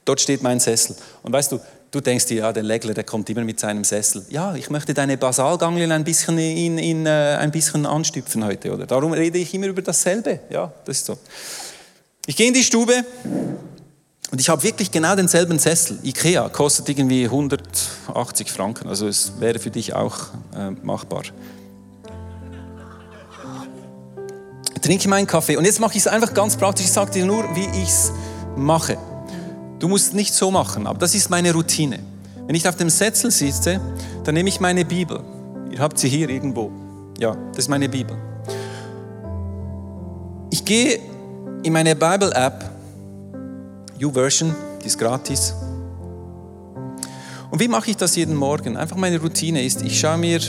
[0.03, 0.95] dort steht mein Sessel.
[1.23, 1.59] Und weißt du,
[1.89, 4.25] du denkst dir, ja, der Legler, der kommt immer mit seinem Sessel.
[4.29, 8.85] Ja, ich möchte deine Basalganglien ein bisschen, in, in, äh, ein bisschen anstüpfen heute, oder?
[8.85, 10.41] Darum rede ich immer über dasselbe.
[10.49, 11.17] Ja, das ist so.
[12.27, 13.05] Ich gehe in die Stube
[14.31, 15.99] und ich habe wirklich genau denselben Sessel.
[16.03, 20.17] Ikea kostet irgendwie 180 Franken, also es wäre für dich auch
[20.55, 21.23] äh, machbar.
[24.85, 25.57] Trinke meinen Kaffee.
[25.57, 26.85] Und jetzt mache ich es einfach ganz praktisch.
[26.85, 28.11] Ich sage dir nur, wie ich es
[28.55, 28.97] mache.
[29.79, 31.99] Du musst es nicht so machen, aber das ist meine Routine.
[32.45, 33.81] Wenn ich auf dem Sessel sitze,
[34.23, 35.19] dann nehme ich meine Bibel.
[35.71, 36.71] Ihr habt sie hier irgendwo.
[37.17, 38.15] Ja, das ist meine Bibel.
[40.51, 40.99] Ich gehe
[41.63, 42.69] in meine Bible-App,
[43.97, 45.55] YouVersion, die ist gratis.
[47.49, 48.77] Und wie mache ich das jeden Morgen?
[48.77, 50.39] Einfach meine Routine ist, ich schaue mir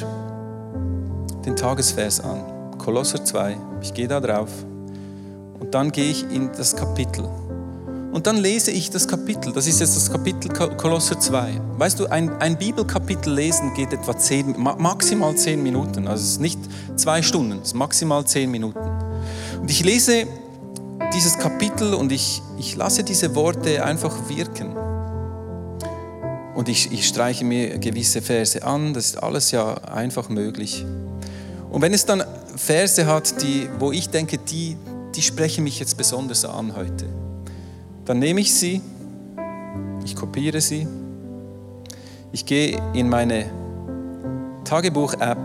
[1.45, 2.56] den Tagesvers an.
[2.87, 3.57] Kolosser 2.
[3.83, 4.49] Ich gehe da drauf
[5.59, 7.25] und dann gehe ich in das Kapitel.
[8.13, 9.53] Und dann lese ich das Kapitel.
[9.53, 11.61] Das ist jetzt das Kapitel Kolosser 2.
[11.79, 16.07] Weißt du, ein, ein Bibelkapitel lesen geht etwa zehn, maximal zehn Minuten.
[16.07, 16.61] Also es ist nicht
[16.95, 18.89] zwei Stunden, es ist maximal zehn Minuten.
[19.61, 20.29] Und ich lese
[21.13, 24.77] dieses Kapitel und ich, ich lasse diese Worte einfach wirken.
[26.55, 30.87] Und ich, ich streiche mir gewisse Verse an, das ist alles ja einfach möglich.
[31.69, 32.23] Und wenn es dann
[32.57, 34.77] Verse hat, die, wo ich denke, die,
[35.15, 37.07] die sprechen mich jetzt besonders an heute,
[38.05, 38.81] dann nehme ich sie,
[40.05, 40.87] ich kopiere sie,
[42.33, 43.51] ich gehe in meine
[44.65, 45.39] Tagebuch-App,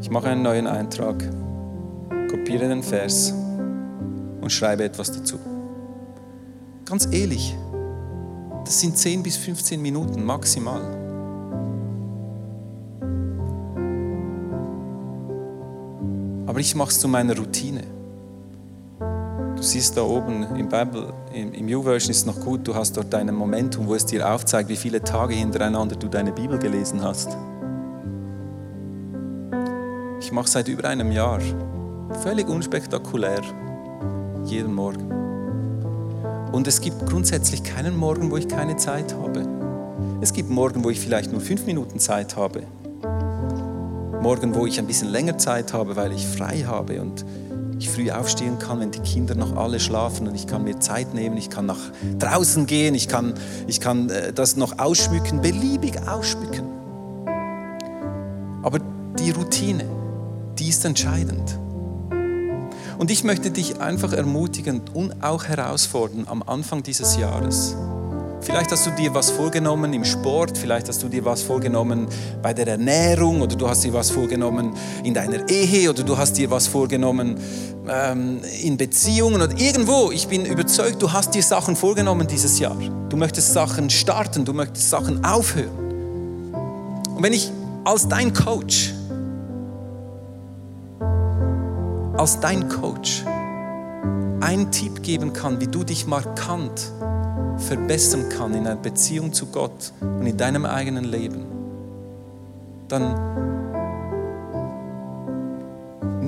[0.00, 1.22] ich mache einen neuen Eintrag,
[2.30, 3.32] kopiere den Vers
[4.40, 5.38] und schreibe etwas dazu.
[6.84, 7.56] Ganz ehrlich,
[8.64, 11.01] das sind 10 bis 15 Minuten maximal.
[16.46, 17.82] Aber ich mache es zu meiner Routine.
[19.56, 22.96] Du siehst da oben im Bible, im, im U-Version ist es noch gut, du hast
[22.96, 27.00] dort ein Momentum, wo es dir aufzeigt, wie viele Tage hintereinander du deine Bibel gelesen
[27.02, 27.36] hast.
[30.20, 31.40] Ich mache seit über einem Jahr.
[32.22, 33.42] Völlig unspektakulär.
[34.44, 35.10] Jeden Morgen.
[36.50, 39.46] Und es gibt grundsätzlich keinen Morgen, wo ich keine Zeit habe.
[40.20, 42.62] Es gibt Morgen, wo ich vielleicht nur fünf Minuten Zeit habe
[44.22, 47.24] morgen, wo ich ein bisschen länger Zeit habe, weil ich frei habe und
[47.76, 51.12] ich früh aufstehen kann, wenn die Kinder noch alle schlafen und ich kann mir Zeit
[51.12, 53.34] nehmen, ich kann nach draußen gehen, ich kann,
[53.66, 56.64] ich kann äh, das noch ausschmücken, beliebig ausschmücken.
[58.62, 58.78] Aber
[59.18, 59.84] die Routine,
[60.56, 61.58] die ist entscheidend.
[62.98, 67.76] Und ich möchte dich einfach ermutigen und auch herausfordern am Anfang dieses Jahres.
[68.42, 72.08] Vielleicht hast du dir was vorgenommen im Sport, vielleicht hast du dir was vorgenommen
[72.42, 74.74] bei der Ernährung oder du hast dir was vorgenommen
[75.04, 77.38] in deiner Ehe oder du hast dir was vorgenommen
[77.88, 80.10] ähm, in Beziehungen oder irgendwo.
[80.10, 82.76] Ich bin überzeugt, du hast dir Sachen vorgenommen dieses Jahr.
[83.08, 86.52] Du möchtest Sachen starten, du möchtest Sachen aufhören.
[87.14, 87.48] Und wenn ich
[87.84, 88.92] als dein Coach,
[92.16, 93.22] als dein Coach
[94.40, 96.90] einen Tipp geben kann, wie du dich markant
[97.62, 101.46] verbessern kann in einer Beziehung zu Gott und in deinem eigenen Leben,
[102.88, 103.32] dann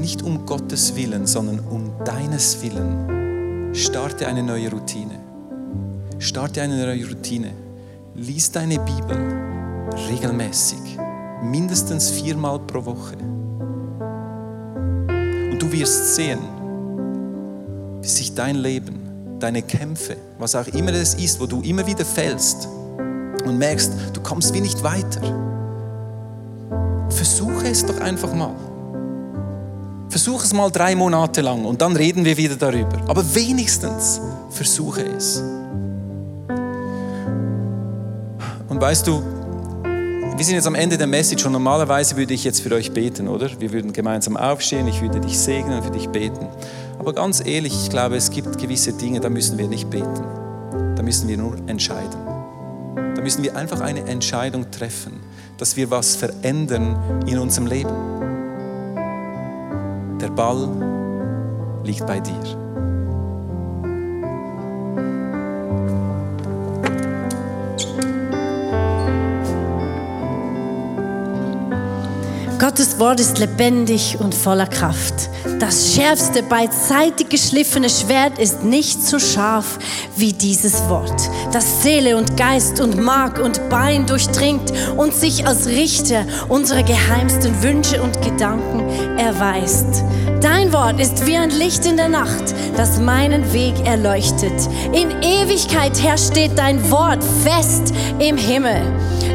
[0.01, 5.19] nicht um Gottes Willen, sondern um deines Willen, starte eine neue Routine.
[6.19, 7.53] Starte eine neue Routine.
[8.15, 9.17] Lies deine Bibel
[10.11, 10.99] regelmäßig,
[11.43, 13.17] mindestens viermal pro Woche.
[15.51, 16.39] Und du wirst sehen,
[18.03, 19.04] wie sich dein Leben
[19.45, 22.67] deine Kämpfe, was auch immer es ist, wo du immer wieder fällst
[23.45, 25.21] und merkst, du kommst wie nicht weiter.
[27.11, 28.55] Versuche es doch einfach mal.
[30.09, 32.97] Versuche es mal drei Monate lang und dann reden wir wieder darüber.
[33.07, 35.43] Aber wenigstens versuche es.
[38.69, 39.23] Und weißt du,
[40.37, 43.29] wir sind jetzt am Ende der Message und normalerweise würde ich jetzt für euch beten,
[43.29, 43.51] oder?
[43.61, 46.49] Wir würden gemeinsam aufstehen, ich würde dich segnen und für dich beten.
[47.05, 50.25] Aber ganz ehrlich, ich glaube, es gibt gewisse Dinge, da müssen wir nicht beten.
[50.97, 52.19] Da müssen wir nur entscheiden.
[53.15, 55.21] Da müssen wir einfach eine Entscheidung treffen,
[55.59, 57.93] dass wir was verändern in unserem Leben.
[60.19, 60.67] Der Ball
[61.85, 62.64] liegt bei dir.
[72.65, 75.29] Gottes Wort ist lebendig und voller Kraft.
[75.61, 79.79] Das schärfste, beidseitig geschliffene Schwert ist nicht so scharf
[80.17, 85.67] wie dieses Wort, das Seele und Geist und Mark und Bein durchdringt und sich als
[85.67, 90.03] Richter unserer geheimsten Wünsche und Gedanken erweist.
[90.41, 94.71] Dein Wort ist wie ein Licht in der Nacht, das meinen Weg erleuchtet.
[94.95, 98.81] In Ewigkeit her steht dein Wort fest im Himmel.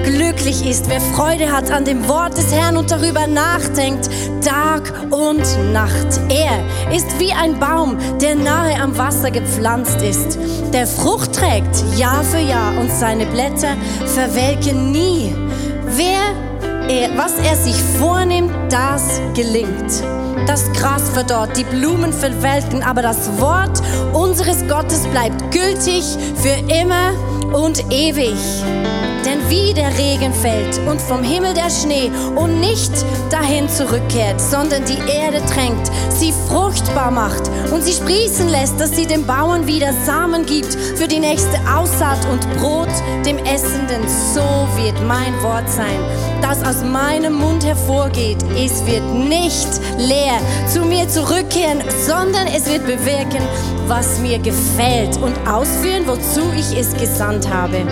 [0.10, 4.10] Glücklich ist, wer Freude hat an dem Wort des Herrn und darüber nachdenkt,
[4.43, 6.19] Tag und Nacht.
[6.30, 10.39] Er ist wie ein Baum, der nahe am Wasser gepflanzt ist,
[10.74, 15.36] der Frucht trägt Jahr für Jahr und seine Blätter verwelken nie.
[15.95, 16.34] Wer
[16.89, 20.04] er, was er sich vornimmt, das gelingt.
[20.48, 23.80] Das Gras verdorrt, die Blumen verwelken, aber das Wort
[24.13, 26.04] unseres Gottes bleibt gültig
[26.36, 27.12] für immer
[27.54, 28.34] und ewig.
[29.25, 32.91] Denn wie der Regen fällt und vom Himmel der Schnee und nicht
[33.29, 39.05] dahin zurückkehrt, sondern die Erde tränkt, sie fruchtbar macht und sie sprießen lässt, dass sie
[39.05, 42.89] dem Bauern wieder Samen gibt für die nächste Aussaat und Brot
[43.25, 45.99] dem Essenden, so wird mein Wort sein,
[46.41, 48.38] das aus meinem Mund hervorgeht.
[48.55, 49.67] Es wird nicht
[50.00, 53.44] leer zu mir zurückkehren, sondern es wird bewirken,
[53.88, 57.86] was mir gefällt und ausführen, wozu ich es gesandt habe.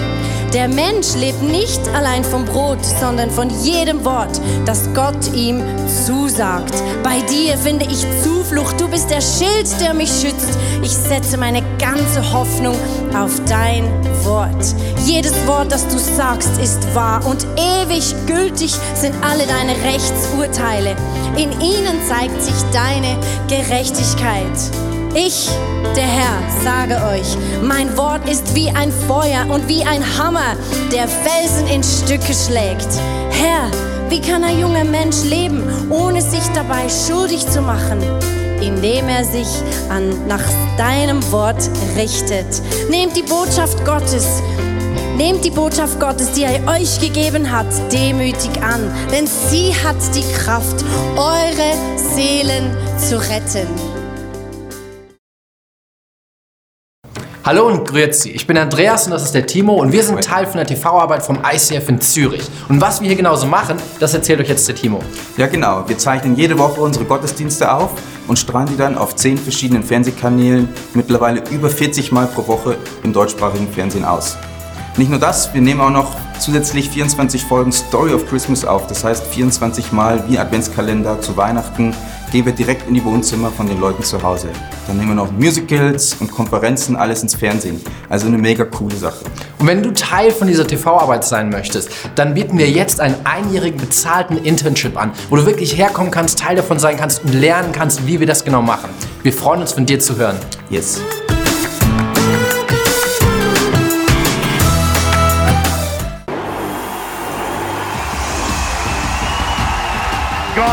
[0.53, 5.61] Der Mensch lebt nicht allein vom Brot, sondern von jedem Wort, das Gott ihm
[6.05, 6.73] zusagt.
[7.03, 8.79] Bei dir finde ich Zuflucht.
[8.79, 10.57] Du bist der Schild, der mich schützt.
[10.81, 12.75] Ich setze meine ganze Hoffnung
[13.15, 13.85] auf dein
[14.23, 14.75] Wort.
[15.05, 20.95] Jedes Wort, das du sagst, ist wahr und ewig gültig sind alle deine Rechtsurteile.
[21.37, 24.57] In ihnen zeigt sich deine Gerechtigkeit.
[25.15, 25.49] Ich,
[25.95, 30.55] der Herr, sage euch, mein Wort ist wie ein Feuer und wie ein Hammer,
[30.91, 32.87] der Felsen in Stücke schlägt.
[33.31, 33.71] Herr,
[34.09, 37.99] wie kann ein junger Mensch leben, ohne sich dabei schuldig zu machen?
[38.61, 39.47] Indem er sich
[39.89, 40.43] an, nach
[40.77, 42.47] deinem Wort richtet.
[42.89, 44.41] Nehmt die Botschaft Gottes,
[45.15, 50.25] nehmt die Botschaft Gottes, die er euch gegeben hat, demütig an, denn sie hat die
[50.33, 50.83] Kraft,
[51.15, 53.67] eure Seelen zu retten.
[57.47, 60.45] Hallo und grüezi, ich bin Andreas und das ist der Timo und wir sind Teil
[60.45, 62.41] von der TV-Arbeit vom ICF in Zürich.
[62.67, 64.99] Und was wir hier genauso machen, das erzählt euch jetzt der Timo.
[65.37, 67.91] Ja genau, wir zeichnen jede Woche unsere Gottesdienste auf
[68.27, 73.13] und strahlen die dann auf zehn verschiedenen Fernsehkanälen mittlerweile über 40 Mal pro Woche im
[73.13, 74.35] deutschsprachigen Fernsehen aus.
[74.97, 78.87] Nicht nur das, wir nehmen auch noch zusätzlich 24 Folgen Story of Christmas auf.
[78.87, 81.93] Das heißt 24 Mal wie Adventskalender zu Weihnachten
[82.31, 84.49] gehen wir direkt in die Wohnzimmer von den Leuten zu Hause.
[84.87, 87.79] Dann nehmen wir noch Musicals und Konferenzen, alles ins Fernsehen.
[88.09, 89.23] Also eine mega coole Sache.
[89.59, 93.79] Und wenn du Teil von dieser TV-Arbeit sein möchtest, dann bieten wir jetzt einen einjährigen
[93.79, 98.07] bezahlten Internship an, wo du wirklich herkommen kannst, Teil davon sein kannst und lernen kannst,
[98.07, 98.89] wie wir das genau machen.
[99.21, 100.37] Wir freuen uns, von dir zu hören.
[100.69, 100.99] Yes.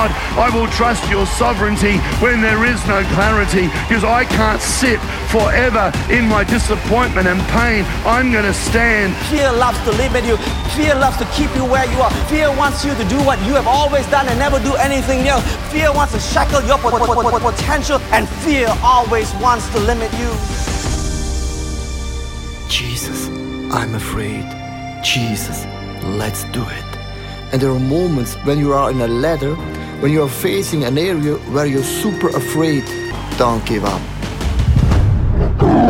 [0.04, 5.00] God, I will trust your sovereignty when there is no clarity because I can't sit
[5.32, 7.84] forever in my disappointment and pain.
[8.04, 9.16] I'm going to stand.
[9.32, 10.36] Fear loves to limit you.
[10.76, 12.10] Fear loves to keep you where you are.
[12.28, 15.44] Fear wants you to do what you have always done and never do anything else.
[15.72, 19.78] Fear wants to shackle your pot- pot- pot- pot- potential, and fear always wants to
[19.80, 20.30] limit you.
[22.68, 23.28] Jesus,
[23.72, 24.44] I'm afraid.
[25.02, 25.64] Jesus,
[26.20, 26.90] let's do it.
[27.52, 29.56] And there are moments when you are in a ladder,
[30.04, 32.84] when you are facing an area where you're super afraid,
[33.38, 35.83] don't give up.